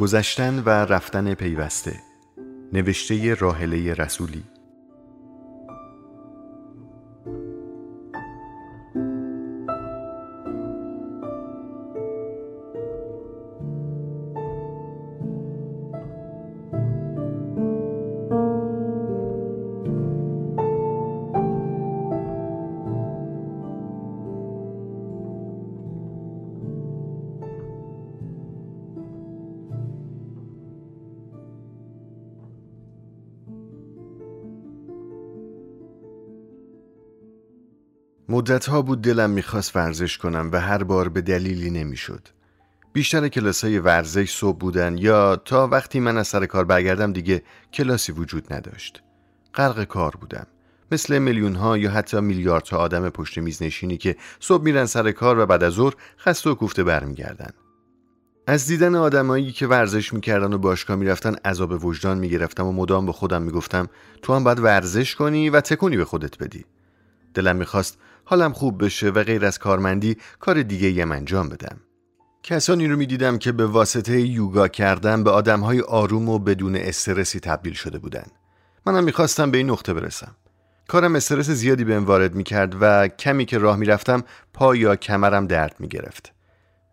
گذشتن 0.00 0.58
و 0.58 0.68
رفتن 0.68 1.34
پیوسته. 1.34 2.00
نوشته 2.72 3.34
راهله 3.34 3.94
رسولی. 3.94 4.44
مدتها 38.40 38.82
بود 38.82 39.02
دلم 39.02 39.30
می‌خواست 39.30 39.76
ورزش 39.76 40.18
کنم 40.18 40.50
و 40.52 40.60
هر 40.60 40.82
بار 40.82 41.08
به 41.08 41.20
دلیلی 41.20 41.70
نمی‌شد. 41.70 42.28
بیشتر 42.92 43.28
کلاس 43.28 43.64
های 43.64 43.78
ورزش 43.78 44.30
صبح 44.30 44.58
بودن 44.58 44.98
یا 44.98 45.36
تا 45.36 45.68
وقتی 45.68 46.00
من 46.00 46.16
از 46.16 46.28
سر 46.28 46.46
کار 46.46 46.64
برگردم 46.64 47.12
دیگه 47.12 47.42
کلاسی 47.72 48.12
وجود 48.12 48.52
نداشت. 48.52 49.02
غرق 49.54 49.84
کار 49.84 50.16
بودم. 50.20 50.46
مثل 50.92 51.18
میلیون 51.18 51.54
ها 51.54 51.78
یا 51.78 51.90
حتی 51.90 52.20
میلیاردها 52.20 52.76
آدم 52.76 53.08
پشت 53.08 53.38
میز 53.38 53.62
نشینی 53.62 53.96
که 53.96 54.16
صبح 54.40 54.64
میرن 54.64 54.86
سر 54.86 55.12
کار 55.12 55.38
و 55.38 55.46
بعد 55.46 55.64
از 55.64 55.72
ظهر 55.72 55.94
خسته 56.18 56.50
و 56.50 56.54
کوفته 56.54 56.84
برمیگردن. 56.84 57.50
از 58.46 58.66
دیدن 58.66 58.94
آدمایی 58.94 59.52
که 59.52 59.66
ورزش 59.66 60.12
می‌کردن 60.12 60.52
و 60.52 60.58
باشگاه 60.58 60.96
می‌رفتن 60.96 61.34
عذاب 61.34 61.84
وجدان 61.84 62.18
می‌گرفتم 62.18 62.66
و 62.66 62.72
مدام 62.72 63.06
به 63.06 63.12
خودم 63.12 63.42
می‌گفتم 63.42 63.88
تو 64.22 64.34
هم 64.34 64.44
باید 64.44 64.60
ورزش 64.60 65.14
کنی 65.14 65.50
و 65.50 65.60
تکونی 65.60 65.96
به 65.96 66.04
خودت 66.04 66.38
بدی. 66.38 66.64
دلم 67.34 67.56
می‌خواست 67.56 67.98
حالم 68.30 68.52
خوب 68.52 68.84
بشه 68.84 69.08
و 69.08 69.22
غیر 69.24 69.44
از 69.44 69.58
کارمندی 69.58 70.16
کار 70.40 70.62
دیگه 70.62 70.90
یم 70.90 71.12
انجام 71.12 71.48
بدم. 71.48 71.80
کسانی 72.42 72.86
رو 72.86 72.96
می‌دیدم 72.96 73.38
که 73.38 73.52
به 73.52 73.66
واسطه 73.66 74.20
یوگا 74.20 74.68
کردن 74.68 75.24
به 75.24 75.30
آدمهای 75.30 75.80
آروم 75.80 76.28
و 76.28 76.38
بدون 76.38 76.76
استرسی 76.76 77.40
تبدیل 77.40 77.72
شده 77.72 77.98
بودن. 77.98 78.26
منم 78.86 79.04
می‌خواستم 79.04 79.50
به 79.50 79.58
این 79.58 79.70
نقطه 79.70 79.94
برسم. 79.94 80.36
کارم 80.88 81.14
استرس 81.14 81.50
زیادی 81.50 81.84
بهم 81.84 82.04
وارد 82.04 82.34
می‌کرد 82.34 82.76
و 82.80 83.08
کمی 83.08 83.44
که 83.44 83.58
راه 83.58 83.76
می‌رفتم 83.76 84.24
پا 84.54 84.76
یا 84.76 84.96
کمرم 84.96 85.46
درد 85.46 85.76
می‌گرفت. 85.78 86.32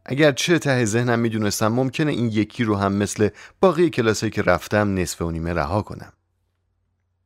اگر 0.05 0.31
چه 0.31 0.59
ته 0.59 0.85
ذهنم 0.85 1.19
می‌دونستم 1.19 1.67
ممکنه 1.67 2.11
این 2.11 2.29
یکی 2.29 2.63
رو 2.63 2.75
هم 2.75 2.93
مثل 2.93 3.29
باقی 3.61 3.89
کلاسایی 3.89 4.31
که 4.31 4.41
رفتم 4.41 4.93
نصف 4.93 5.21
و 5.21 5.31
نیمه 5.31 5.53
رها 5.53 5.81
کنم. 5.81 6.13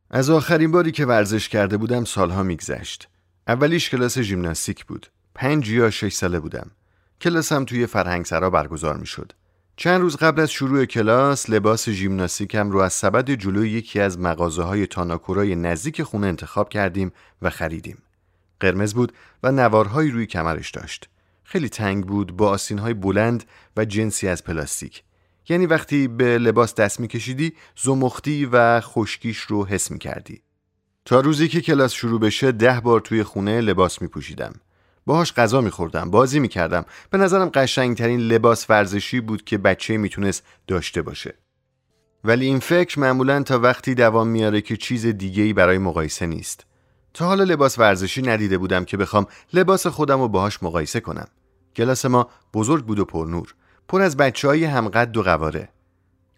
از 0.09 0.29
آخرین 0.29 0.71
باری 0.71 0.91
که 0.91 1.05
ورزش 1.05 1.49
کرده 1.49 1.77
بودم 1.77 2.05
سالها 2.05 2.43
میگذشت. 2.43 3.07
اولیش 3.47 3.89
کلاس 3.89 4.19
ژیمناستیک 4.19 4.85
بود. 4.85 5.07
پنج 5.35 5.69
یا 5.69 5.89
شش 5.89 6.13
ساله 6.13 6.39
بودم. 6.39 6.71
کلاسم 7.21 7.65
توی 7.65 7.85
فرهنگسرا 7.85 8.49
برگزار 8.49 8.97
می 8.97 9.05
شد. 9.05 9.33
چند 9.75 10.01
روز 10.01 10.15
قبل 10.15 10.41
از 10.41 10.51
شروع 10.51 10.85
کلاس 10.85 11.49
لباس 11.49 11.89
ژیمناستیکم 11.89 12.71
رو 12.71 12.79
از 12.79 12.93
سبد 12.93 13.31
جلوی 13.31 13.69
یکی 13.69 13.99
از 13.99 14.19
مغازه 14.19 14.63
های 14.63 14.87
تاناکورای 14.87 15.55
نزدیک 15.55 16.03
خونه 16.03 16.27
انتخاب 16.27 16.69
کردیم 16.69 17.11
و 17.41 17.49
خریدیم. 17.49 17.97
قرمز 18.59 18.93
بود 18.93 19.13
و 19.43 19.51
نوارهایی 19.51 20.11
روی 20.11 20.25
کمرش 20.25 20.71
داشت. 20.71 21.09
خیلی 21.43 21.69
تنگ 21.69 22.05
بود 22.05 22.37
با 22.37 22.49
آسینهای 22.49 22.93
بلند 22.93 23.43
و 23.77 23.85
جنسی 23.85 24.27
از 24.27 24.43
پلاستیک. 24.43 25.03
یعنی 25.49 25.65
وقتی 25.65 26.07
به 26.07 26.37
لباس 26.37 26.75
دست 26.75 26.99
میکشیدی 26.99 27.53
زمختی 27.83 28.45
و 28.51 28.81
خشکیش 28.81 29.39
رو 29.39 29.65
حس 29.65 29.91
می‌کردی. 29.91 30.41
تا 31.05 31.19
روزی 31.19 31.47
که 31.47 31.61
کلاس 31.61 31.93
شروع 31.93 32.19
بشه 32.19 32.51
ده 32.51 32.79
بار 32.79 32.99
توی 32.99 33.23
خونه 33.23 33.61
لباس 33.61 34.01
می 34.01 34.07
پوشیدم. 34.07 34.53
باهاش 35.05 35.33
غذا 35.33 35.61
میخوردم 35.61 36.11
بازی 36.11 36.39
می‌کردم. 36.39 36.85
به 37.09 37.17
نظرم 37.17 37.49
قشنگترین 37.49 38.19
لباس 38.19 38.69
ورزشی 38.69 39.21
بود 39.21 39.43
که 39.43 39.57
بچه 39.57 39.97
می‌تونست 39.97 40.43
داشته 40.67 41.01
باشه. 41.01 41.33
ولی 42.23 42.45
این 42.45 42.59
فکر 42.59 42.99
معمولا 42.99 43.43
تا 43.43 43.59
وقتی 43.59 43.95
دوام 43.95 44.27
میاره 44.27 44.61
که 44.61 44.77
چیز 44.77 45.05
دیگه 45.05 45.53
برای 45.53 45.77
مقایسه 45.77 46.25
نیست. 46.25 46.65
تا 47.13 47.25
حالا 47.25 47.43
لباس 47.43 47.79
ورزشی 47.79 48.21
ندیده 48.21 48.57
بودم 48.57 48.85
که 48.85 48.97
بخوام 48.97 49.27
لباس 49.53 49.87
خودم 49.87 50.21
رو 50.21 50.27
باهاش 50.27 50.63
مقایسه 50.63 50.99
کنم. 50.99 51.27
کلاس 51.75 52.05
ما 52.05 52.29
بزرگ 52.53 52.85
بود 52.85 52.99
و 52.99 53.05
پرنور. 53.05 53.55
پر 53.87 54.01
از 54.01 54.17
بچه 54.17 54.47
های 54.47 54.63
همقد 54.63 55.17
و 55.17 55.23
قواره 55.23 55.69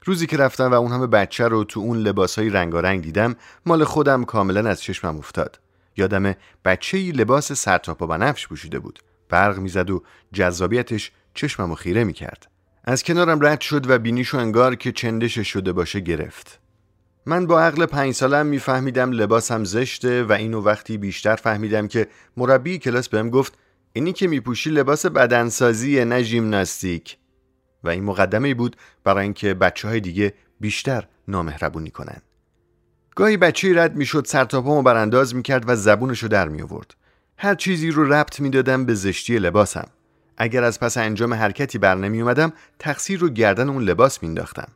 روزی 0.06 0.28
که 0.28 0.38
رفتم 0.38 0.72
و 0.72 0.74
اون 0.74 0.92
همه 0.92 1.08
بچه 1.08 1.48
رو 1.48 1.64
تو 1.64 1.80
اون 1.80 1.98
لباس 1.98 2.40
های 2.40 2.50
رنگارنگ 2.50 3.04
دیدم 3.04 3.36
مال 3.66 3.84
خودم 3.84 4.24
کاملا 4.24 4.70
از 4.70 4.82
چشمم 4.82 5.18
افتاد. 5.18 5.60
یادم 5.98 6.36
بچه 6.66 6.98
ای 6.98 7.12
لباس 7.12 7.52
سرتاپا 7.52 8.08
بنفش 8.08 8.48
پوشیده 8.48 8.80
بود. 8.80 9.00
برق 9.30 9.58
می‌زد 9.58 9.90
و 9.90 10.04
جذابیتش 10.34 11.12
چشمم 11.34 11.72
و 11.72 11.76
خیره 11.76 12.04
می‌کرد. 12.04 12.48
از 12.84 13.04
کنارم 13.04 13.46
رد 13.46 13.62
شد 13.62 13.90
و 13.90 14.00
بینیشو 14.00 14.38
انگار 14.38 14.76
که 14.76 14.92
چندش 14.92 15.40
شده 15.40 15.74
باشه 15.74 16.00
گرفت. 16.00 16.60
من 17.26 17.48
با 17.48 17.62
عقل 17.62 17.86
پنج 17.86 18.14
سالم 18.14 18.46
میفهمیدم 18.46 19.12
لباسم 19.12 19.64
زشته 19.64 20.24
و 20.24 20.32
اینو 20.32 20.62
وقتی 20.62 20.98
بیشتر 20.98 21.36
فهمیدم 21.36 21.88
که 21.88 22.08
مربی 22.38 22.78
کلاس 22.78 23.10
بهم 23.10 23.30
گفت 23.30 23.58
اینی 23.94 24.14
که 24.14 24.28
میپوشی 24.28 24.70
لباس 24.70 25.06
بدنسازی 25.06 26.06
نه 26.06 26.24
ژیمناستیک 26.24 27.18
و 27.84 27.90
این 27.90 28.04
مقدمه 28.04 28.54
بود 28.54 28.76
برای 29.04 29.24
اینکه 29.24 29.54
بچه 29.54 29.88
های 29.88 30.00
دیگه 30.00 30.34
بیشتر 30.60 31.08
نامهربونی 31.28 31.90
کنن. 31.90 32.22
گاهی 33.16 33.38
بچه 33.38 33.84
رد 33.84 33.96
می‌شد 33.96 34.26
سرتاپامو 34.26 34.82
برانداز 34.82 35.36
می‌کرد 35.36 35.64
و 35.68 35.76
زبونشو 35.76 36.28
در 36.28 36.48
می 36.48 36.62
آورد. 36.62 36.96
هر 37.38 37.56
چیزی 37.56 37.92
رو 37.92 38.14
ربط 38.14 38.40
می‌دادم 38.40 38.86
به 38.86 38.94
زشتی 38.94 39.40
لباسم. 39.40 39.88
اگر 40.38 40.64
از 40.64 40.80
پس 40.80 40.98
انجام 40.98 41.34
حرکتی 41.34 41.78
بر 41.78 41.96
نمی 41.96 42.22
اومدم 42.22 42.54
تقصیر 42.80 43.20
رو 43.20 43.30
گردن 43.30 43.70
اون 43.70 43.84
لباس 43.84 44.24
مینداختم. 44.24 44.68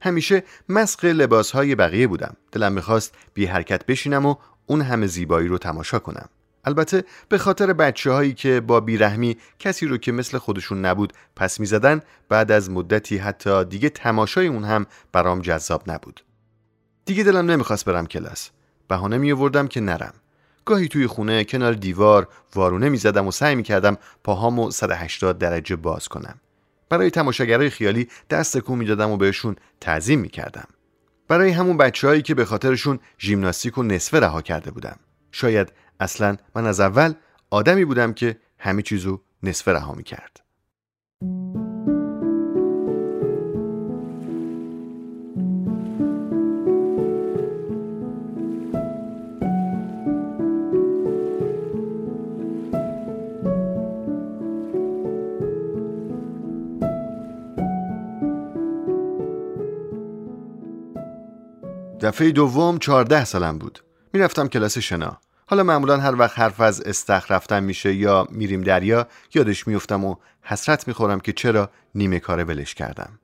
همیشه 0.00 0.42
مسق 0.68 1.04
لباس 1.04 1.50
های 1.50 1.74
بقیه 1.74 2.06
بودم. 2.06 2.36
دلم 2.52 2.72
می‌خواست 2.72 3.14
بی 3.34 3.46
حرکت 3.46 3.86
بشینم 3.86 4.26
و 4.26 4.34
اون 4.66 4.80
همه 4.82 5.06
زیبایی 5.06 5.48
رو 5.48 5.58
تماشا 5.58 5.98
کنم. 5.98 6.28
البته 6.66 7.04
به 7.28 7.38
خاطر 7.38 7.72
بچه 7.72 8.12
هایی 8.12 8.34
که 8.34 8.60
با 8.60 8.80
بیرحمی 8.80 9.36
کسی 9.58 9.86
رو 9.86 9.96
که 9.96 10.12
مثل 10.12 10.38
خودشون 10.38 10.84
نبود 10.84 11.12
پس 11.36 11.60
می‌زدن 11.60 12.00
بعد 12.28 12.52
از 12.52 12.70
مدتی 12.70 13.16
حتی 13.16 13.64
دیگه 13.64 13.88
تماشای 13.88 14.46
اون 14.46 14.64
هم 14.64 14.86
برام 15.12 15.40
جذاب 15.40 15.90
نبود. 15.90 16.24
دیگه 17.04 17.24
دلم 17.24 17.50
نمی‌خواست 17.50 17.84
برم 17.84 18.06
کلاس. 18.06 18.50
بهانه 18.88 19.18
می 19.18 19.32
آوردم 19.32 19.66
که 19.66 19.80
نرم. 19.80 20.14
گاهی 20.64 20.88
توی 20.88 21.06
خونه 21.06 21.44
کنار 21.44 21.72
دیوار 21.72 22.28
وارونه 22.54 22.88
می‌زدم 22.88 23.26
و 23.26 23.30
سعی 23.30 23.54
می‌کردم 23.54 23.96
پاهامو 24.24 24.70
180 24.70 25.38
درجه 25.38 25.76
باز 25.76 26.08
کنم. 26.08 26.40
برای 26.88 27.10
تماشاگرای 27.10 27.70
خیالی 27.70 28.08
دست 28.30 28.58
کو 28.58 28.76
می‌دادم 28.76 29.10
و 29.10 29.16
بهشون 29.16 29.56
تعظیم 29.80 30.20
می‌کردم. 30.20 30.68
برای 31.28 31.50
همون 31.50 31.76
بچههایی 31.76 32.22
که 32.22 32.34
به 32.34 32.44
خاطرشون 32.44 32.98
ژیمناستیک 33.18 33.78
و 33.78 33.82
نصفه 33.82 34.20
رها 34.20 34.42
کرده 34.42 34.70
بودم. 34.70 34.96
شاید 35.32 35.72
اصلا 36.00 36.36
من 36.54 36.66
از 36.66 36.80
اول 36.80 37.14
آدمی 37.50 37.84
بودم 37.84 38.12
که 38.12 38.40
همه 38.58 38.82
چیزو 38.82 39.20
نصفه 39.42 39.72
رها 39.72 39.94
می 39.94 40.02
کرد. 40.02 40.40
دفعه 62.00 62.30
دوم 62.32 62.78
چهارده 62.78 63.24
سالم 63.24 63.58
بود 63.58 63.84
می‌رفتم 64.12 64.48
کلاس 64.48 64.78
شنا 64.78 65.20
حالا 65.48 65.62
معمولا 65.62 65.96
هر 65.96 66.14
وقت 66.14 66.38
حرف 66.38 66.60
از 66.60 66.80
استخ 66.80 67.30
رفتن 67.30 67.64
میشه 67.64 67.94
یا 67.94 68.28
میریم 68.30 68.60
دریا 68.60 69.06
یادش 69.34 69.66
میفتم 69.66 70.04
و 70.04 70.16
حسرت 70.42 70.88
می‌خورم 70.88 71.20
که 71.20 71.32
چرا 71.32 71.70
نیمه 71.94 72.20
کاره 72.20 72.44
ولش 72.44 72.74
کردم. 72.74 73.18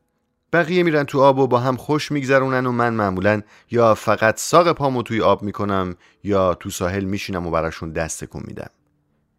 بقیه 0.52 0.82
میرن 0.82 1.04
تو 1.04 1.20
آب 1.20 1.38
و 1.38 1.46
با 1.46 1.58
هم 1.58 1.76
خوش 1.76 2.12
میگذرونن 2.12 2.66
و 2.66 2.72
من 2.72 2.94
معمولا 2.94 3.42
یا 3.70 3.94
فقط 3.94 4.38
ساق 4.38 4.72
پامو 4.72 5.02
توی 5.02 5.20
آب 5.20 5.42
می‌کنم 5.42 5.96
یا 6.24 6.54
تو 6.54 6.70
ساحل 6.70 7.04
میشینم 7.04 7.46
و 7.46 7.50
براشون 7.50 7.92
دست 7.92 8.24
کن 8.24 8.42
میدم. 8.46 8.70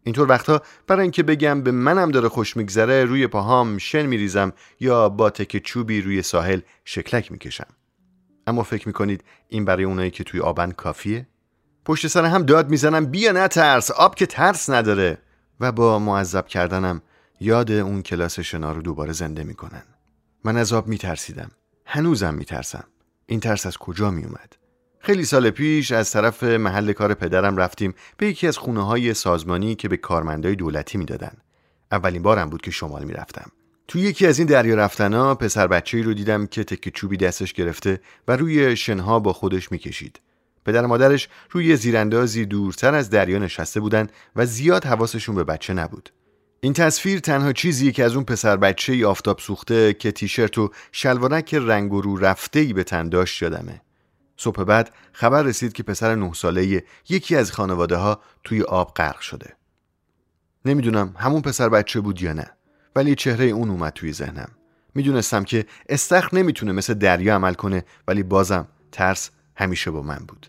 اینطور 0.03 0.29
وقتا 0.29 0.61
برای 0.87 1.01
اینکه 1.01 1.23
بگم 1.23 1.61
به 1.61 1.71
منم 1.71 2.11
داره 2.11 2.29
خوش 2.29 2.57
میگذره 2.57 3.05
روی 3.05 3.27
پاهام 3.27 3.77
شن 3.77 4.05
میریزم 4.05 4.53
یا 4.79 5.09
با 5.09 5.29
تک 5.29 5.57
چوبی 5.57 6.01
روی 6.01 6.21
ساحل 6.21 6.59
شکلک 6.85 7.31
می‌کشم. 7.31 7.67
اما 8.47 8.63
فکر 8.63 8.87
می‌کنید 8.87 9.23
این 9.49 9.65
برای 9.65 9.83
اونایی 9.83 10.11
که 10.11 10.23
توی 10.23 10.39
آبن 10.39 10.71
کافیه؟ 10.71 11.27
پشت 11.85 12.07
سر 12.07 12.25
هم 12.25 12.43
داد 12.43 12.69
می‌زنم. 12.69 13.05
بیا 13.05 13.47
ترس 13.47 13.91
آب 13.91 14.15
که 14.15 14.25
ترس 14.25 14.69
نداره. 14.69 15.17
و 15.59 15.71
با 15.71 15.99
معذب 15.99 16.47
کردنم 16.47 17.01
یاد 17.39 17.71
اون 17.71 18.01
کلاس 18.01 18.39
شنا 18.39 18.71
رو 18.71 18.81
دوباره 18.81 19.13
زنده 19.13 19.43
می‌کنن. 19.43 19.83
من 20.43 20.57
از 20.57 20.73
آب 20.73 20.87
میترسیدم. 20.87 21.51
هنوزم 21.85 22.33
میترسم. 22.33 22.83
این 23.25 23.39
ترس 23.39 23.65
از 23.65 23.77
کجا 23.77 24.11
میومد 24.11 24.55
خیلی 24.99 25.25
سال 25.25 25.49
پیش 25.49 25.91
از 25.91 26.11
طرف 26.11 26.43
محل 26.43 26.93
کار 26.93 27.13
پدرم 27.13 27.57
رفتیم 27.57 27.93
به 28.17 28.27
یکی 28.27 28.47
از 28.47 28.57
خونه 28.57 28.85
های 28.85 29.13
سازمانی 29.13 29.75
که 29.75 29.89
به 29.89 29.97
کارمندای 29.97 30.55
دولتی 30.55 30.97
می‌دادن. 30.97 31.37
اولین 31.91 32.21
بارم 32.21 32.49
بود 32.49 32.61
که 32.61 32.71
شمال 32.71 33.03
می‌رفتم. 33.03 33.51
تو 33.87 33.99
یکی 33.99 34.27
از 34.27 34.39
این 34.39 34.47
دریا 34.47 34.75
رفتنا 34.75 35.35
پسر 35.35 35.67
بچه 35.67 36.01
رو 36.01 36.13
دیدم 36.13 36.47
که 36.47 36.63
تکه 36.63 36.91
چوبی 36.91 37.17
دستش 37.17 37.53
گرفته 37.53 37.99
و 38.27 38.35
روی 38.35 38.75
شنها 38.75 39.19
با 39.19 39.33
خودش 39.33 39.71
می‌کشید. 39.71 40.19
پدر 40.65 40.85
مادرش 40.85 41.29
روی 41.51 41.75
زیراندازی 41.75 42.45
دورتر 42.45 42.95
از 42.95 43.09
دریا 43.09 43.39
نشسته 43.39 43.79
بودن 43.79 44.07
و 44.35 44.45
زیاد 44.45 44.85
حواسشون 44.85 45.35
به 45.35 45.43
بچه 45.43 45.73
نبود. 45.73 46.09
این 46.59 46.73
تصویر 46.73 47.19
تنها 47.19 47.53
چیزیه 47.53 47.91
که 47.91 48.03
از 48.03 48.15
اون 48.15 48.23
پسر 48.23 48.57
بچه 48.57 48.93
ای 48.93 49.05
آفتاب 49.05 49.39
سوخته 49.39 49.93
که 49.93 50.11
تیشرت 50.11 50.57
و 50.57 50.71
شلوارک 50.91 51.53
رنگ 51.53 51.93
و 51.93 52.01
رو 52.01 52.17
رفته 52.17 52.59
ای 52.59 52.73
به 52.73 52.83
تن 52.83 53.09
داشت 53.09 53.41
یادمه. 53.41 53.81
صبح 54.37 54.63
بعد 54.63 54.93
خبر 55.11 55.43
رسید 55.43 55.73
که 55.73 55.83
پسر 55.83 56.15
نه 56.15 56.33
ساله 56.33 56.83
یکی 57.09 57.35
از 57.35 57.51
خانواده 57.51 57.95
ها 57.95 58.21
توی 58.43 58.61
آب 58.61 58.93
غرق 58.93 59.19
شده. 59.19 59.53
نمی‌دونم 60.65 61.15
همون 61.17 61.41
پسر 61.41 61.69
بچه 61.69 62.01
بود 62.01 62.21
یا 62.21 62.33
نه 62.33 62.51
ولی 62.95 63.15
چهره 63.15 63.45
اون 63.45 63.69
اومد 63.69 63.93
توی 63.93 64.13
ذهنم. 64.13 64.49
می‌دونستم 64.95 65.43
که 65.43 65.65
استخر 65.89 66.37
نمی‌تونه 66.37 66.71
مثل 66.71 66.93
دریا 66.93 67.35
عمل 67.35 67.53
کنه 67.53 67.85
ولی 68.07 68.23
بازم 68.23 68.67
ترس 68.91 69.29
همیشه 69.55 69.91
با 69.91 70.01
من 70.01 70.19
بود. 70.27 70.47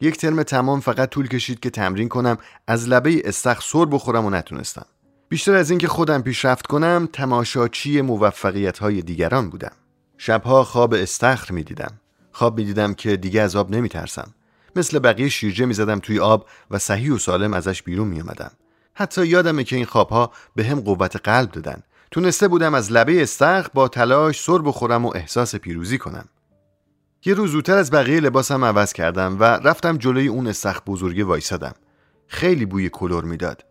یک 0.00 0.16
ترم 0.16 0.42
تمام 0.42 0.80
فقط 0.80 1.08
طول 1.08 1.28
کشید 1.28 1.60
که 1.60 1.70
تمرین 1.70 2.08
کنم 2.08 2.38
از 2.66 2.88
لبه 2.88 3.22
استخر 3.24 3.62
سر 3.64 3.84
بخورم 3.84 4.24
و 4.24 4.30
نتونستم. 4.30 4.86
بیشتر 5.28 5.54
از 5.54 5.70
اینکه 5.70 5.88
خودم 5.88 6.22
پیشرفت 6.22 6.66
کنم 6.66 7.08
تماشاچی 7.12 8.00
موفقیت 8.00 8.78
های 8.78 9.02
دیگران 9.02 9.50
بودم. 9.50 9.72
شبها 10.18 10.64
خواب 10.64 10.94
استخر 10.94 11.52
می‌دیدم. 11.54 11.92
خواب 12.32 12.58
می‌دیدم 12.58 12.94
که 12.94 13.16
دیگه 13.16 13.40
از 13.40 13.56
آب 13.56 13.70
نمیترسم. 13.70 14.34
مثل 14.76 14.98
بقیه 14.98 15.28
شیرجه 15.28 15.64
می‌زدم 15.66 15.98
توی 15.98 16.20
آب 16.20 16.46
و 16.70 16.78
صحیح 16.78 17.12
و 17.12 17.18
سالم 17.18 17.54
ازش 17.54 17.82
بیرون 17.82 18.08
میومدم 18.08 18.50
حتی 18.94 19.26
یادمه 19.26 19.64
که 19.64 19.76
این 19.76 19.84
خوابها 19.84 20.32
به 20.56 20.64
هم 20.64 20.80
قوت 20.80 21.16
قلب 21.16 21.50
دادن. 21.50 21.82
تونسته 22.10 22.48
بودم 22.48 22.74
از 22.74 22.92
لبه 22.92 23.22
استخر 23.22 23.68
با 23.74 23.88
تلاش 23.88 24.42
سر 24.42 24.58
بخورم 24.58 25.04
و 25.06 25.12
احساس 25.14 25.56
پیروزی 25.56 25.98
کنم. 25.98 26.28
یه 27.26 27.34
روز 27.34 27.50
زودتر 27.50 27.76
از 27.76 27.90
بقیه 27.90 28.20
لباسم 28.20 28.64
عوض 28.64 28.92
کردم 28.92 29.36
و 29.40 29.44
رفتم 29.44 29.96
جلوی 29.96 30.28
اون 30.28 30.46
استخر 30.46 30.80
بزرگه 30.86 31.24
وایسادم. 31.24 31.74
خیلی 32.26 32.66
بوی 32.66 32.88
کلور 32.88 33.24
می‌داد. 33.24 33.64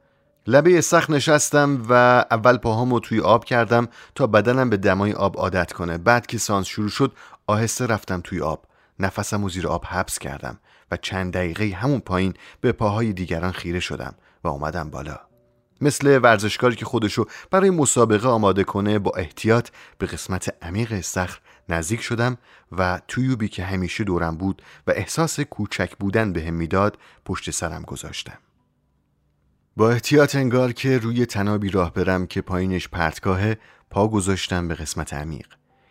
لبه 0.47 0.77
استخر 0.77 1.13
نشستم 1.13 1.81
و 1.89 1.93
اول 2.31 2.57
پاهامو 2.57 2.99
توی 2.99 3.19
آب 3.19 3.45
کردم 3.45 3.87
تا 4.15 4.27
بدنم 4.27 4.69
به 4.69 4.77
دمای 4.77 5.13
آب 5.13 5.37
عادت 5.37 5.73
کنه. 5.73 5.97
بعد 5.97 6.25
که 6.25 6.37
سانس 6.37 6.67
شروع 6.67 6.89
شد 6.89 7.13
آهسته 7.47 7.85
رفتم 7.85 8.21
توی 8.23 8.41
آب. 8.41 8.65
نفسم 8.99 9.43
و 9.43 9.49
زیر 9.49 9.67
آب 9.67 9.85
حبس 9.85 10.19
کردم 10.19 10.59
و 10.91 10.97
چند 10.97 11.33
دقیقه 11.33 11.75
همون 11.75 11.99
پایین 11.99 12.33
به 12.61 12.71
پاهای 12.71 13.13
دیگران 13.13 13.51
خیره 13.51 13.79
شدم 13.79 14.15
و 14.43 14.47
اومدم 14.47 14.89
بالا. 14.89 15.19
مثل 15.81 16.19
ورزشکاری 16.23 16.75
که 16.75 16.85
خودشو 16.85 17.25
برای 17.51 17.69
مسابقه 17.69 18.27
آماده 18.27 18.63
کنه 18.63 18.99
با 18.99 19.11
احتیاط 19.17 19.69
به 19.97 20.05
قسمت 20.05 20.55
عمیق 20.61 20.91
استخر 20.91 21.39
نزدیک 21.69 22.01
شدم 22.01 22.37
و 22.71 23.01
تویوبی 23.07 23.47
که 23.47 23.63
همیشه 23.63 24.03
دورم 24.03 24.37
بود 24.37 24.61
و 24.87 24.91
احساس 24.91 25.39
کوچک 25.39 25.97
بودن 25.97 26.33
به 26.33 26.43
هم 26.43 26.53
می‌داد 26.53 26.97
پشت 27.25 27.51
سرم 27.51 27.81
گذاشتم. 27.81 28.37
با 29.77 29.91
احتیاط 29.91 30.35
انگار 30.35 30.73
که 30.73 30.97
روی 30.97 31.25
تنابی 31.25 31.69
راه 31.69 31.93
برم 31.93 32.27
که 32.27 32.41
پایینش 32.41 32.87
پرتگاهه 32.87 33.57
پا 33.89 34.07
گذاشتم 34.07 34.67
به 34.67 34.75
قسمت 34.75 35.13
عمیق. 35.13 35.47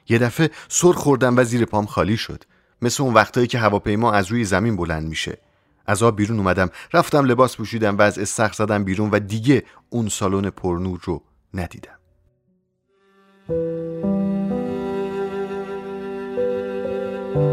یه 0.08 0.18
دفعه 0.18 0.50
سر 0.68 0.92
خوردم 0.92 1.36
و 1.36 1.44
زیر 1.44 1.64
پام 1.64 1.86
خالی 1.86 2.16
شد. 2.16 2.44
مثل 2.82 3.02
اون 3.02 3.14
وقتایی 3.14 3.46
که 3.46 3.58
هواپیما 3.58 4.12
از 4.12 4.26
روی 4.26 4.44
زمین 4.44 4.76
بلند 4.76 5.08
میشه. 5.08 5.38
از 5.86 6.02
آب 6.02 6.16
بیرون 6.16 6.38
اومدم 6.38 6.70
رفتم 6.92 7.24
لباس 7.24 7.56
پوشیدم 7.56 7.98
و 7.98 8.02
از 8.02 8.18
استخر 8.18 8.52
زدم 8.52 8.84
بیرون 8.84 9.10
و 9.10 9.18
دیگه 9.18 9.62
اون 9.90 10.08
سالن 10.08 10.50
پرنور 10.50 11.00
رو 11.04 11.22
ندیدم. 11.54 11.98
کلاس 17.34 17.44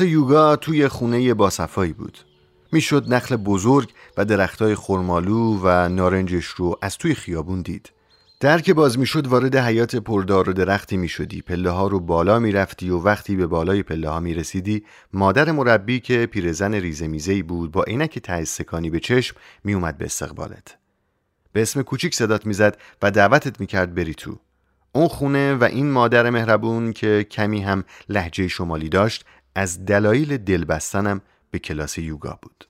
یوگا 0.00 0.56
توی 0.56 0.88
خونه 0.88 1.34
باصفایی 1.34 1.92
بود. 1.92 2.18
می‌شد 2.72 3.14
نخل 3.14 3.36
بزرگ 3.36 3.92
و 4.16 4.24
درختای 4.24 4.74
خرمالو 4.74 5.58
و 5.62 5.88
نارنجش 5.88 6.44
رو 6.44 6.78
از 6.82 6.98
توی 6.98 7.14
خیابون 7.14 7.62
دید. 7.62 7.90
در 8.40 8.60
که 8.60 8.74
باز 8.74 8.98
می‌شد 8.98 9.26
وارد 9.26 9.56
حیات 9.56 9.96
پردار 9.96 10.50
و 10.50 10.52
درختی 10.52 10.96
می‌شدی 10.96 11.42
پله 11.42 11.70
ها 11.70 11.86
رو 11.86 12.00
بالا 12.00 12.38
می‌رفتی 12.38 12.90
و 12.90 12.98
وقتی 12.98 13.36
به 13.36 13.46
بالای 13.46 13.82
پله 13.82 14.08
ها 14.08 14.20
می‌رسیدی 14.20 14.84
مادر 15.12 15.50
مربی 15.50 16.00
که 16.00 16.26
پیرزن 16.26 16.74
ریزه 16.74 17.06
میزه 17.06 17.42
بود 17.42 17.72
با 17.72 17.82
عینک 17.82 18.18
ته 18.18 18.44
سکانی 18.44 18.90
به 18.90 19.00
چشم 19.00 19.36
میومد 19.64 19.98
به 19.98 20.04
استقبالت 20.04 20.78
به 21.52 21.62
اسم 21.62 21.82
کوچیک 21.82 22.14
صدات 22.14 22.46
می‌زد 22.46 22.78
و 23.02 23.10
دعوتت 23.10 23.60
می‌کرد 23.60 23.94
بری 23.94 24.14
تو 24.14 24.38
اون 24.92 25.08
خونه 25.08 25.54
و 25.54 25.64
این 25.64 25.90
مادر 25.90 26.30
مهربون 26.30 26.92
که 26.92 27.26
کمی 27.30 27.62
هم 27.62 27.84
لحجه 28.08 28.48
شمالی 28.48 28.88
داشت 28.88 29.24
از 29.54 29.84
دلایل 29.84 30.36
دل 30.36 30.64
بستنم 30.64 31.20
به 31.50 31.58
کلاس 31.58 31.98
یوگا 31.98 32.38
بود. 32.42 32.68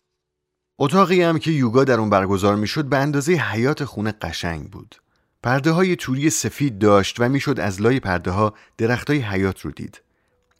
اتاقی 0.78 1.22
هم 1.22 1.38
که 1.38 1.50
یوگا 1.50 1.84
در 1.84 2.00
اون 2.00 2.10
برگزار 2.10 2.56
می‌شد 2.56 2.84
به 2.84 2.96
اندازه 2.96 3.32
حیات 3.32 3.84
خونه 3.84 4.12
قشنگ 4.12 4.70
بود. 4.70 4.96
پرده 5.42 5.70
های 5.70 5.96
توری 5.96 6.30
سفید 6.30 6.78
داشت 6.78 7.20
و 7.20 7.28
می‌شد 7.28 7.60
از 7.60 7.82
لای 7.82 8.00
پرده 8.00 8.30
ها 8.30 8.54
درخت 8.78 9.10
های 9.10 9.18
حیات 9.18 9.60
رو 9.60 9.70
دید. 9.70 10.02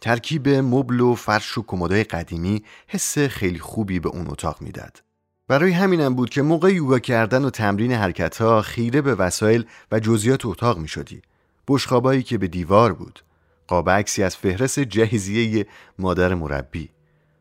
ترکیب 0.01 0.49
مبل 0.49 1.01
و 1.01 1.15
فرش 1.15 1.59
و 1.59 1.65
کمدای 1.67 2.05
قدیمی 2.05 2.65
حس 2.89 3.19
خیلی 3.19 3.59
خوبی 3.59 4.01
به 4.01 4.09
اون 4.09 4.27
اتاق 4.27 4.63
می‌داد. 4.63 5.03
برای 5.49 5.73
همینم 5.73 6.15
بود 6.15 6.31
که 6.31 6.43
موقع 6.43 6.73
یوگا 6.73 6.99
کردن 6.99 7.45
و 7.45 7.51
تمرین 7.51 7.93
حرکت 7.93 8.37
ها 8.37 8.63
خیره 8.63 9.01
به 9.01 9.15
وسایل 9.15 9.65
و 9.93 10.01
جزئیات 10.01 10.47
اتاق 10.47 10.79
می 10.79 10.89
شدی. 10.89 11.23
بشخابایی 11.69 12.23
که 12.23 12.39
به 12.39 12.49
دیوار 12.49 12.93
بود. 12.93 13.21
قاب 13.67 13.91
عکسی 13.91 14.23
از 14.23 14.37
فهرست 14.37 14.81
جهیزیه 14.81 15.67
مادر 15.99 16.35
مربی 16.35 16.89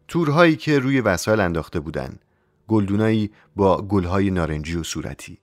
تورهایی 0.08 0.56
که 0.56 0.80
روی 0.80 1.02
وسایل 1.02 1.40
انداخته 1.40 1.80
بودن 1.80 2.20
گلدونایی 2.68 3.32
با 3.56 3.82
گلهای 3.82 4.32
نارنجی 4.32 4.76
و 4.76 4.84
صورتی 4.84 5.38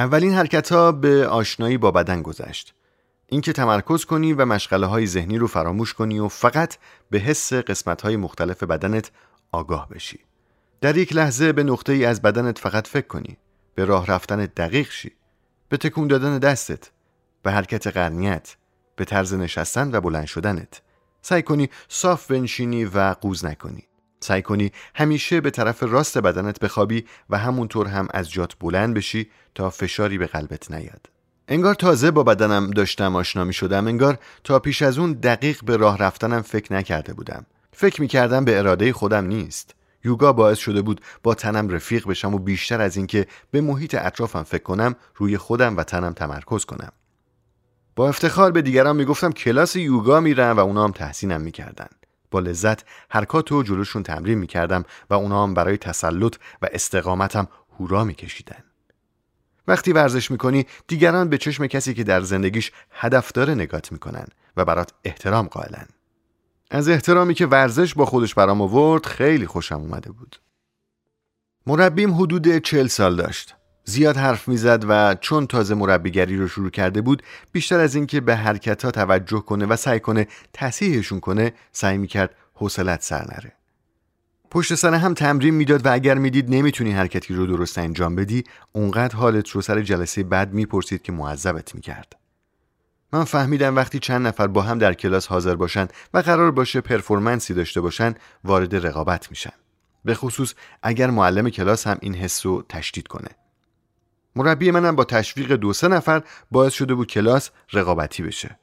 اولین 0.00 0.34
حرکت 0.34 0.72
ها 0.72 0.92
به 0.92 1.26
آشنایی 1.26 1.78
با 1.78 1.90
بدن 1.90 2.22
گذشت. 2.22 2.74
اینکه 3.26 3.52
تمرکز 3.52 4.04
کنی 4.04 4.32
و 4.32 4.44
مشغله 4.44 4.86
های 4.86 5.06
ذهنی 5.06 5.38
رو 5.38 5.46
فراموش 5.46 5.94
کنی 5.94 6.18
و 6.18 6.28
فقط 6.28 6.78
به 7.10 7.18
حس 7.18 7.52
قسمت 7.52 8.02
های 8.02 8.16
مختلف 8.16 8.62
بدنت 8.62 9.10
آگاه 9.52 9.88
بشی. 9.88 10.20
در 10.80 10.96
یک 10.96 11.16
لحظه 11.16 11.52
به 11.52 11.62
نقطه 11.62 11.92
ای 11.92 12.04
از 12.04 12.22
بدنت 12.22 12.58
فقط 12.58 12.86
فکر 12.86 13.06
کنی. 13.06 13.36
به 13.74 13.84
راه 13.84 14.06
رفتن 14.06 14.36
دقیق 14.56 14.90
شی. 14.90 15.12
به 15.68 15.76
تکون 15.76 16.08
دادن 16.08 16.38
دستت. 16.38 16.90
به 17.42 17.52
حرکت 17.52 17.86
قرنیت. 17.86 18.56
به 18.96 19.04
طرز 19.04 19.34
نشستن 19.34 19.94
و 19.94 20.00
بلند 20.00 20.26
شدنت. 20.26 20.82
سعی 21.22 21.42
کنی 21.42 21.70
صاف 21.88 22.30
بنشینی 22.30 22.84
و 22.84 23.14
قوز 23.20 23.44
نکنی. 23.44 23.89
سعی 24.20 24.42
کنی 24.42 24.72
همیشه 24.94 25.40
به 25.40 25.50
طرف 25.50 25.82
راست 25.82 26.18
بدنت 26.18 26.60
بخوابی 26.60 27.04
و 27.30 27.38
همونطور 27.38 27.86
هم 27.86 28.08
از 28.10 28.30
جات 28.30 28.52
بلند 28.60 28.94
بشی 28.94 29.30
تا 29.54 29.70
فشاری 29.70 30.18
به 30.18 30.26
قلبت 30.26 30.70
نیاد. 30.70 31.06
انگار 31.48 31.74
تازه 31.74 32.10
با 32.10 32.22
بدنم 32.22 32.70
داشتم 32.70 33.16
آشنا 33.16 33.44
می 33.44 33.52
شدم. 33.52 33.86
انگار 33.86 34.18
تا 34.44 34.58
پیش 34.58 34.82
از 34.82 34.98
اون 34.98 35.12
دقیق 35.12 35.64
به 35.64 35.76
راه 35.76 35.98
رفتنم 35.98 36.42
فکر 36.42 36.72
نکرده 36.72 37.12
بودم. 37.12 37.46
فکر 37.72 38.00
می 38.00 38.08
کردم 38.08 38.44
به 38.44 38.58
اراده 38.58 38.92
خودم 38.92 39.26
نیست. 39.26 39.74
یوگا 40.04 40.32
باعث 40.32 40.58
شده 40.58 40.82
بود 40.82 41.00
با 41.22 41.34
تنم 41.34 41.68
رفیق 41.68 42.08
بشم 42.08 42.34
و 42.34 42.38
بیشتر 42.38 42.80
از 42.80 42.96
اینکه 42.96 43.26
به 43.50 43.60
محیط 43.60 43.94
اطرافم 43.94 44.42
فکر 44.42 44.62
کنم 44.62 44.94
روی 45.16 45.38
خودم 45.38 45.76
و 45.76 45.84
تنم 45.84 46.12
تمرکز 46.12 46.64
کنم. 46.64 46.92
با 47.96 48.08
افتخار 48.08 48.52
به 48.52 48.62
دیگران 48.62 48.96
می‌گفتم 48.96 49.32
کلاس 49.32 49.76
یوگا 49.76 50.20
میرم 50.20 50.56
و 50.56 50.60
اونا 50.60 50.84
هم 50.84 50.92
تحسینم 50.92 51.40
می‌کردن. 51.40 51.88
با 52.30 52.40
لذت 52.40 52.84
حرکات 53.08 53.52
و 53.52 53.62
جلوشون 53.62 54.02
تمرین 54.02 54.38
می‌کردم 54.38 54.84
و 55.10 55.14
اونا 55.14 55.42
هم 55.42 55.54
برای 55.54 55.76
تسلط 55.76 56.36
و 56.62 56.68
استقامتم 56.72 57.48
هورا 57.78 58.04
میکشیدن. 58.04 58.64
وقتی 59.68 59.92
ورزش 59.92 60.30
می‌کنی 60.30 60.66
دیگران 60.88 61.28
به 61.28 61.38
چشم 61.38 61.66
کسی 61.66 61.94
که 61.94 62.04
در 62.04 62.20
زندگیش 62.20 62.72
هدف 62.90 63.32
داره 63.32 63.54
نگات 63.54 63.92
می‌کنن 63.92 64.26
و 64.56 64.64
برات 64.64 64.92
احترام 65.04 65.46
قائلن. 65.46 65.86
از 66.70 66.88
احترامی 66.88 67.34
که 67.34 67.46
ورزش 67.46 67.94
با 67.94 68.06
خودش 68.06 68.34
برام 68.34 68.62
آورد 68.62 69.06
خیلی 69.06 69.46
خوشم 69.46 69.80
اومده 69.80 70.12
بود. 70.12 70.36
مربیم 71.66 72.14
حدود 72.14 72.58
چل 72.58 72.86
سال 72.86 73.16
داشت. 73.16 73.54
زیاد 73.90 74.16
حرف 74.16 74.48
می‌زد 74.48 74.84
و 74.88 75.14
چون 75.20 75.46
تازه 75.46 75.74
مربیگری 75.74 76.36
رو 76.36 76.48
شروع 76.48 76.70
کرده 76.70 77.00
بود 77.00 77.22
بیشتر 77.52 77.80
از 77.80 77.94
اینکه 77.94 78.20
به 78.20 78.36
حرکت 78.36 78.84
ها 78.84 78.90
توجه 78.90 79.40
کنه 79.40 79.66
و 79.66 79.76
سعی 79.76 80.00
کنه 80.00 80.26
تصحیحشون 80.52 81.20
کنه 81.20 81.52
سعی 81.72 81.98
می‌کرد 81.98 82.34
حوصلت 82.54 83.02
سر 83.02 83.22
نره. 83.22 83.52
پشت 84.50 84.74
سر 84.74 84.94
هم 84.94 85.14
تمرین 85.14 85.54
می‌داد 85.54 85.86
و 85.86 85.92
اگر 85.92 86.14
می‌دید 86.14 86.50
نمی‌تونی 86.50 86.92
حرکتی 86.92 87.34
رو 87.34 87.46
درست 87.46 87.78
انجام 87.78 88.16
بدی 88.16 88.44
اونقدر 88.72 89.16
حالت 89.16 89.48
رو 89.48 89.60
سر 89.62 89.82
جلسه 89.82 90.22
بعد 90.22 90.52
می‌پرسید 90.52 91.02
که 91.02 91.12
معذبت 91.12 91.74
می‌کرد. 91.74 92.16
من 93.12 93.24
فهمیدم 93.24 93.76
وقتی 93.76 93.98
چند 93.98 94.26
نفر 94.26 94.46
با 94.46 94.62
هم 94.62 94.78
در 94.78 94.94
کلاس 94.94 95.26
حاضر 95.26 95.54
باشن 95.54 95.88
و 96.14 96.18
قرار 96.18 96.50
باشه 96.50 96.80
پرفورمنسی 96.80 97.54
داشته 97.54 97.80
باشن 97.80 98.14
وارد 98.44 98.86
رقابت 98.86 99.30
میشن. 99.30 99.52
به 100.04 100.14
خصوص 100.14 100.54
اگر 100.82 101.10
معلم 101.10 101.50
کلاس 101.50 101.86
هم 101.86 101.98
این 102.00 102.14
حس 102.14 102.46
رو 102.46 102.64
تشدید 102.68 103.08
کنه. 103.08 103.28
مربی 104.36 104.70
منم 104.70 104.96
با 104.96 105.04
تشویق 105.04 105.52
دو 105.52 105.72
سه 105.72 105.88
نفر 105.88 106.22
باعث 106.50 106.72
شده 106.72 106.94
بود 106.94 107.06
کلاس 107.06 107.50
رقابتی 107.72 108.22
بشه. 108.22 108.58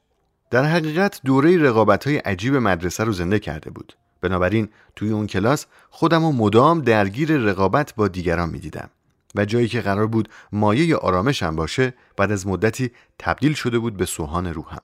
در 0.52 0.64
حقیقت 0.64 1.22
دوره 1.26 1.58
رقابت 1.58 2.08
های 2.08 2.18
عجیب 2.18 2.56
مدرسه 2.56 3.04
رو 3.04 3.12
زنده 3.12 3.40
کرده 3.40 3.70
بود. 3.70 3.94
بنابراین 4.22 4.70
توی 4.96 5.10
اون 5.10 5.28
کلاس 5.28 5.66
خودم 5.90 6.24
و 6.24 6.32
مدام 6.32 6.82
درگیر 6.82 7.38
رقابت 7.38 7.96
با 7.96 8.08
دیگران 8.08 8.50
می‌دیدم 8.50 8.90
و 9.36 9.46
جایی 9.46 9.68
که 9.68 9.82
قرار 9.82 10.08
بود 10.08 10.30
مایه 10.52 10.96
آرامشم 10.96 11.56
باشه 11.56 11.94
بعد 12.18 12.32
از 12.32 12.48
مدتی 12.48 12.92
تبدیل 13.20 13.54
شده 13.54 13.80
بود 13.80 13.98
به 13.98 14.06
سوهان 14.06 14.48
روحم. 14.48 14.82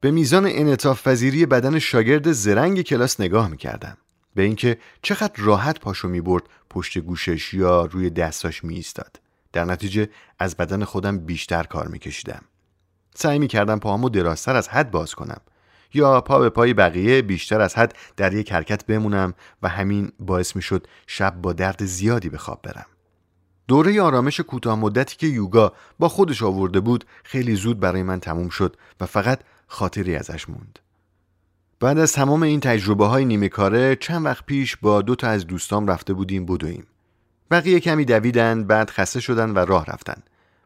به 0.00 0.10
میزان 0.10 0.46
انعطاف 0.46 1.08
پذیری 1.08 1.46
بدن 1.46 1.78
شاگرد 1.78 2.32
زرنگ 2.32 2.82
کلاس 2.82 3.20
نگاه 3.20 3.48
می‌کردم. 3.48 3.96
به 4.34 4.42
اینکه 4.42 4.78
چقدر 5.02 5.34
راحت 5.36 5.80
پاشو 5.80 6.08
می‌برد 6.08 6.42
پشت 6.70 6.98
گوشش 6.98 7.54
یا 7.54 7.84
روی 7.84 8.10
دستاش 8.10 8.64
می 8.64 8.74
ایستاد. 8.74 9.20
در 9.56 9.64
نتیجه 9.64 10.08
از 10.38 10.56
بدن 10.56 10.84
خودم 10.84 11.18
بیشتر 11.18 11.62
کار 11.62 11.88
میکشیدم 11.88 12.42
سعی 13.14 13.38
می‌کردم 13.38 13.78
پاهامو 13.78 14.08
درازتر 14.08 14.56
از 14.56 14.68
حد 14.68 14.90
باز 14.90 15.14
کنم 15.14 15.40
یا 15.94 16.20
پا 16.20 16.38
به 16.38 16.50
پای 16.50 16.74
بقیه 16.74 17.22
بیشتر 17.22 17.60
از 17.60 17.74
حد 17.74 17.94
در 18.16 18.34
یک 18.34 18.52
حرکت 18.52 18.86
بمونم 18.86 19.34
و 19.62 19.68
همین 19.68 20.12
باعث 20.20 20.56
می‌شد 20.56 20.86
شب 21.06 21.34
با 21.34 21.52
درد 21.52 21.84
زیادی 21.84 22.28
به 22.28 22.38
خواب 22.38 22.62
برم 22.62 22.86
دوره 23.68 24.02
آرامش 24.02 24.40
کوتاه 24.40 24.78
مدتی 24.78 25.16
که 25.16 25.26
یوگا 25.26 25.72
با 25.98 26.08
خودش 26.08 26.42
آورده 26.42 26.80
بود 26.80 27.04
خیلی 27.24 27.54
زود 27.54 27.80
برای 27.80 28.02
من 28.02 28.20
تموم 28.20 28.48
شد 28.48 28.76
و 29.00 29.06
فقط 29.06 29.40
خاطری 29.66 30.16
ازش 30.16 30.48
موند. 30.48 30.78
بعد 31.80 31.98
از 31.98 32.12
تمام 32.12 32.42
این 32.42 32.60
تجربه 32.60 33.06
های 33.06 33.24
نیمه 33.24 33.48
کاره 33.48 33.96
چند 33.96 34.24
وقت 34.24 34.46
پیش 34.46 34.76
با 34.76 35.02
دو 35.02 35.14
تا 35.14 35.28
از 35.28 35.46
دوستام 35.46 35.86
رفته 35.86 36.14
بودیم 36.14 36.46
بدویم. 36.46 36.86
بقیه 37.50 37.80
کمی 37.80 38.04
دویدن 38.04 38.64
بعد 38.64 38.90
خسته 38.90 39.20
شدن 39.20 39.50
و 39.50 39.58
راه 39.58 39.86
رفتن. 39.86 40.22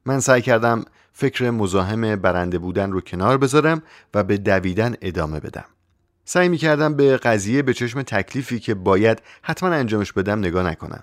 من 0.07 0.21
سعی 0.21 0.43
کردم 0.43 0.85
فکر 1.13 1.51
مزاحم 1.51 2.17
برنده 2.17 2.59
بودن 2.59 2.93
رو 2.93 3.01
کنار 3.01 3.39
بذارم 3.39 3.83
و 4.15 4.25
به 4.25 4.37
دویدن 4.37 4.95
ادامه 5.03 5.41
بدم. 5.41 5.65
سعی 6.25 6.49
می 6.49 6.57
کردم 6.57 6.95
به 6.95 7.17
قضیه 7.17 7.63
به 7.63 7.75
چشم 7.75 8.03
تکلیفی 8.03 8.59
که 8.59 8.75
باید 8.75 9.23
حتما 9.43 9.69
انجامش 9.69 10.13
بدم 10.13 10.39
نگاه 10.39 10.67
نکنم. 10.71 11.03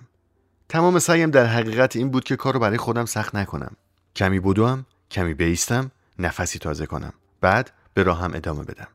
تمام 0.70 1.00
سعیم 1.00 1.32
در 1.32 1.46
حقیقت 1.46 1.96
این 1.96 2.10
بود 2.10 2.24
که 2.24 2.36
کار 2.36 2.54
رو 2.54 2.60
برای 2.60 2.78
خودم 2.78 3.06
سخت 3.06 3.36
نکنم 3.36 3.72
کمی 4.16 4.40
بدوم 4.40 4.86
کمی 5.12 5.34
بیستم 5.34 5.92
نفسی 6.20 6.60
تازه 6.60 6.86
کنم 6.86 7.14
بعد 7.42 7.72
به 7.94 8.04
راهم 8.04 8.34
ادامه 8.34 8.64
بدم 8.64 8.88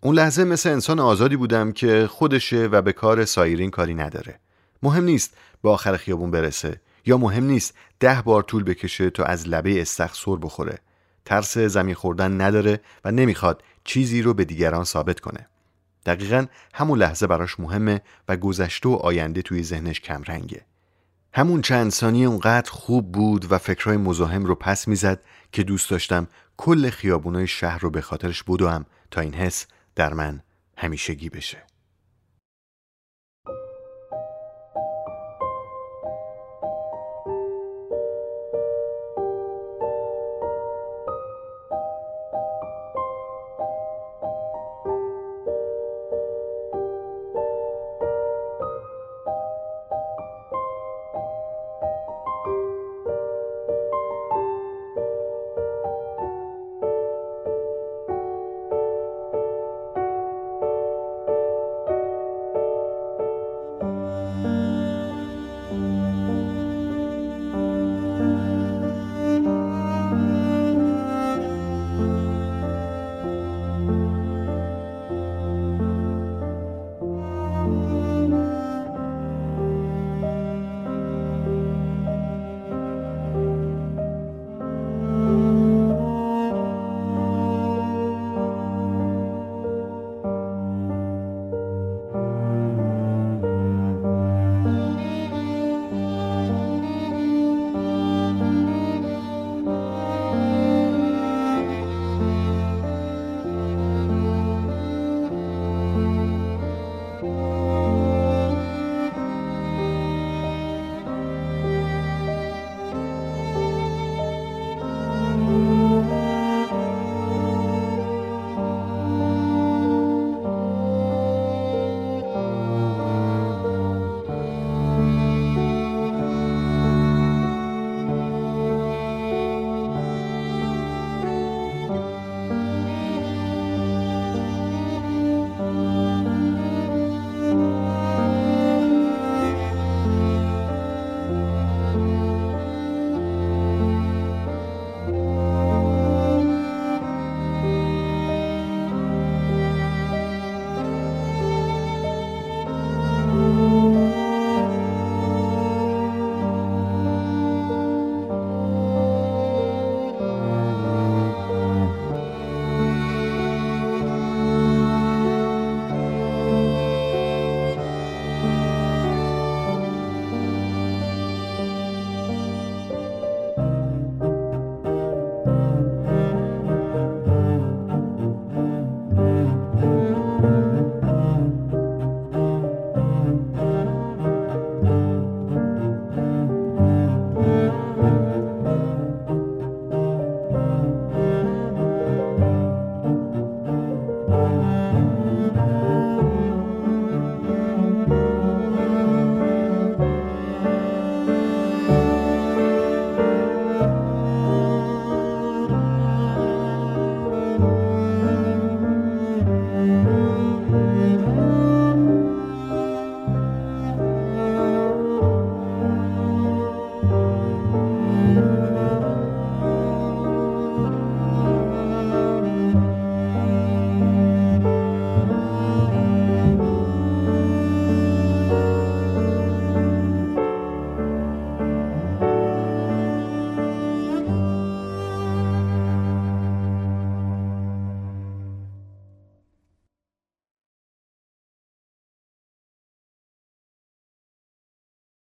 اون 0.00 0.14
لحظه 0.14 0.44
مثل 0.44 0.68
انسان 0.70 1.00
آزادی 1.00 1.36
بودم 1.36 1.72
که 1.72 2.06
خودشه 2.06 2.66
و 2.66 2.82
به 2.82 2.92
کار 2.92 3.24
سایرین 3.24 3.70
کاری 3.70 3.94
نداره 3.94 4.38
مهم 4.82 5.04
نیست 5.04 5.36
به 5.62 5.70
آخر 5.70 5.96
خیابون 5.96 6.30
برسه 6.30 6.80
یا 7.06 7.16
مهم 7.18 7.44
نیست 7.44 7.74
ده 8.00 8.22
بار 8.22 8.42
طول 8.42 8.64
بکشه 8.64 9.10
تا 9.10 9.24
از 9.24 9.48
لبه 9.48 9.80
استخ 9.80 10.14
سر 10.14 10.36
بخوره. 10.36 10.78
ترس 11.24 11.58
زمین 11.58 11.94
خوردن 11.94 12.40
نداره 12.40 12.80
و 13.04 13.10
نمی‌خواد 13.10 13.62
چیزی 13.84 14.22
رو 14.22 14.34
به 14.34 14.44
دیگران 14.44 14.84
ثابت 14.84 15.20
کنه. 15.20 15.46
دقیقا 16.06 16.46
همون 16.74 16.98
لحظه 16.98 17.26
براش 17.26 17.60
مهمه 17.60 18.00
و 18.28 18.36
گذشته 18.36 18.88
و 18.88 18.92
آینده 18.92 19.42
توی 19.42 19.62
ذهنش 19.62 20.00
کمرنگه. 20.00 20.64
همون 21.32 21.62
چند 21.62 21.90
ثانیه 21.90 22.28
اونقدر 22.28 22.70
خوب 22.70 23.12
بود 23.12 23.52
و 23.52 23.58
فکرهای 23.58 23.96
مزاحم 23.96 24.44
رو 24.44 24.54
پس 24.54 24.88
می‌زد 24.88 25.22
که 25.52 25.62
دوست 25.62 25.90
داشتم 25.90 26.28
کل 26.56 26.90
خیابونای 26.90 27.46
شهر 27.46 27.78
رو 27.78 27.90
به 27.90 28.00
خاطرش 28.00 28.42
بدوم 28.42 28.86
تا 29.10 29.20
این 29.20 29.34
حس 29.34 29.66
در 29.94 30.14
من 30.14 30.42
همیشگی 30.76 31.28
بشه. 31.28 31.58